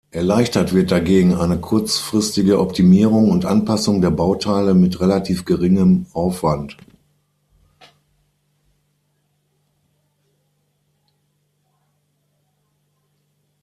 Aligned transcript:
Erleichtert 0.09 0.73
wird 0.73 0.89
dagegen 0.89 1.35
eine 1.35 1.59
kurzfristige 1.59 2.59
Optimierung 2.59 3.29
und 3.29 3.45
Anpassung 3.45 4.01
der 4.01 4.09
Bauteile 4.09 4.73
mit 4.73 4.99
relativ 4.99 5.45
geringem 5.45 6.07
Aufwand. 6.13 6.75